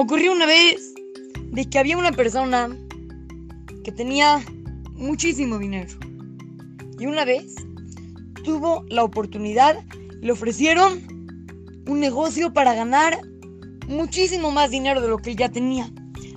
[0.00, 0.94] ocurrió una vez
[1.50, 2.70] de que había una persona
[3.82, 4.40] que tenía
[4.92, 5.92] muchísimo dinero.
[7.00, 7.56] Y una vez
[8.44, 9.84] tuvo la oportunidad,
[10.20, 11.02] le ofrecieron
[11.88, 13.18] un negocio para ganar
[13.88, 15.90] muchísimo más dinero de lo que ya tenía.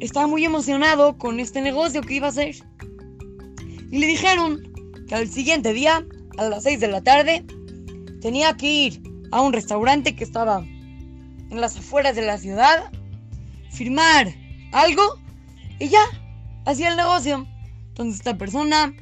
[0.00, 2.54] Estaba muy emocionado con este negocio que iba a hacer.
[3.90, 4.62] Y le dijeron
[5.08, 6.06] que al siguiente día,
[6.38, 7.44] a las 6 de la tarde,
[8.22, 10.64] tenía que ir a un restaurante que estaba
[11.50, 12.90] en las afueras de la ciudad,
[13.72, 14.34] firmar
[14.72, 15.18] algo
[15.78, 16.04] y ya,
[16.64, 17.46] hacía el negocio.
[17.88, 18.94] Entonces esta persona,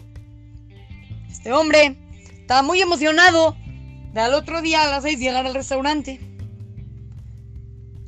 [1.29, 1.99] este hombre,
[2.41, 3.57] estaba muy emocionado
[4.13, 6.21] de al otro día a las 6 llegar al restaurante.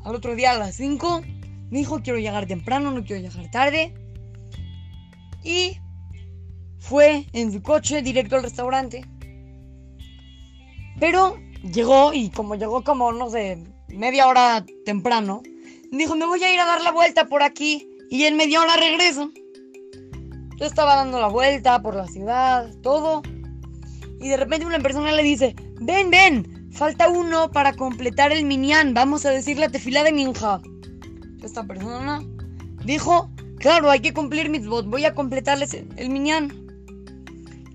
[0.04, 1.22] Al otro día a las 5
[1.70, 3.94] dijo quiero llegar temprano, no quiero llegar tarde.
[5.44, 5.78] Y
[6.78, 9.04] fue en su coche directo al restaurante.
[10.98, 15.42] Pero llegó y como llegó como, no sé, media hora temprano,
[15.98, 18.76] dijo, me voy a ir a dar la vuelta por aquí y en media hora
[18.76, 19.30] regreso.
[20.58, 23.22] Yo estaba dando la vuelta por la ciudad, todo.
[24.20, 28.94] Y de repente una persona le dice, ven, ven, falta uno para completar el minyan,
[28.94, 30.60] vamos a decir la tefila de minja.
[31.42, 32.22] Esta persona
[32.84, 36.52] dijo, claro, hay que cumplir mis votos, voy a completarles el minyan.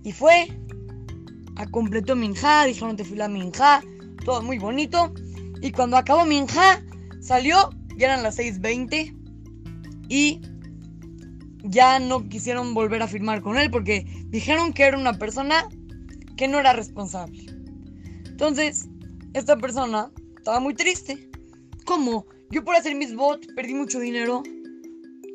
[0.04, 0.48] Y fue,
[1.58, 3.82] a completó minja, dijeron tefila minja,
[4.24, 5.14] todo muy bonito.
[5.62, 6.82] Y cuando acabó minja,
[7.20, 9.14] salió, ya eran las 6.20
[10.10, 10.42] y
[11.64, 15.68] ya no quisieron volver a firmar con él porque dijeron que era una persona
[16.38, 17.46] que no era responsable.
[18.26, 18.88] Entonces,
[19.34, 21.30] esta persona estaba muy triste.
[21.86, 22.26] ¿Cómo?
[22.52, 24.44] Yo por hacer mis bots perdí mucho dinero.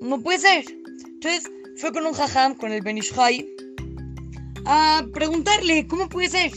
[0.01, 0.65] No puede ser.
[1.05, 3.47] Entonces, fue con un jajam, con el Benishai,
[4.65, 6.53] a preguntarle, ¿cómo puede ser?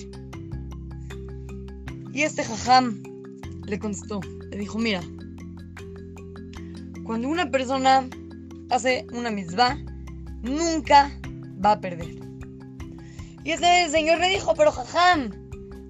[2.13, 3.01] Y este jajam
[3.65, 5.01] le contestó, le dijo, mira,
[7.05, 8.07] cuando una persona
[8.69, 9.77] hace una misma,
[10.41, 11.11] nunca
[11.63, 12.15] va a perder.
[13.43, 15.31] Y ese señor le dijo, pero jajam,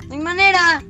[0.09, 0.83] no manera.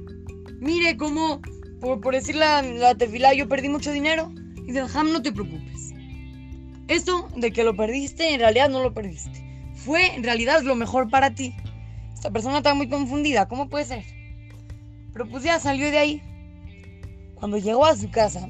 [0.60, 1.42] Mire cómo,
[1.80, 4.32] por, por decir la, la tefila, yo perdí mucho dinero.
[4.58, 5.94] Y dice, jajam, no te preocupes.
[6.88, 9.44] Esto de que lo perdiste, en realidad no lo perdiste.
[9.76, 11.56] Fue en realidad lo mejor para ti.
[12.16, 14.04] Esta persona está muy confundida, ¿cómo puede ser?
[15.14, 16.22] Pero pues ya salió de ahí.
[17.36, 18.50] Cuando llegó a su casa,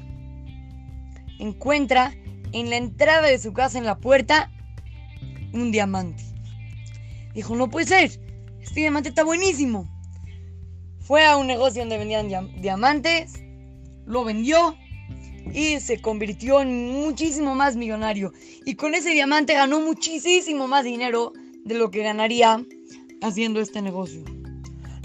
[1.38, 2.14] encuentra
[2.52, 4.50] en la entrada de su casa, en la puerta,
[5.52, 6.24] un diamante.
[7.34, 8.20] Dijo, no puede ser,
[8.60, 9.88] este diamante está buenísimo.
[11.00, 13.34] Fue a un negocio donde vendían diamantes,
[14.06, 14.76] lo vendió
[15.52, 18.32] y se convirtió en muchísimo más millonario.
[18.64, 21.32] Y con ese diamante ganó muchísimo más dinero
[21.64, 22.64] de lo que ganaría
[23.22, 24.24] haciendo este negocio.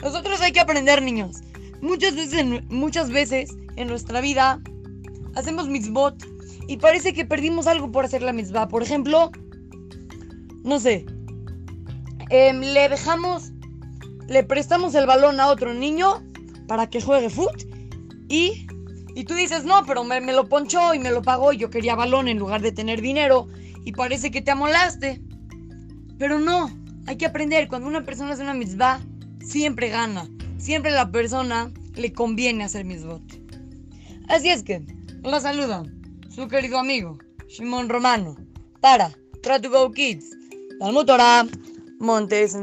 [0.01, 1.41] Nosotros hay que aprender, niños.
[1.81, 4.59] Muchas veces, muchas veces en nuestra vida
[5.35, 6.23] hacemos mitzvot
[6.67, 8.67] y parece que perdimos algo por hacer la mitzvah.
[8.67, 9.31] Por ejemplo,
[10.63, 11.05] no sé,
[12.29, 13.51] eh, le dejamos,
[14.27, 16.23] le prestamos el balón a otro niño
[16.67, 17.63] para que juegue foot
[18.29, 18.67] y,
[19.15, 21.69] y tú dices, no, pero me, me, lo ponchó y me lo pagó y yo
[21.69, 23.47] quería balón en lugar de tener dinero
[23.83, 25.21] y parece que te amolaste.
[26.17, 26.71] Pero no,
[27.07, 29.01] hay que aprender, cuando una persona hace una mitzvah,
[29.43, 30.29] siempre gana.
[30.57, 33.23] Siempre la persona le conviene hacer mitzvot.
[34.29, 34.85] Así es que,
[35.29, 35.83] la saluda
[36.29, 37.17] su querido amigo,
[37.47, 38.35] Shimon Romano,
[38.79, 39.11] para
[39.43, 40.25] Try Go Kids,
[40.79, 41.45] Talmud Torah,
[41.99, 42.55] Montes.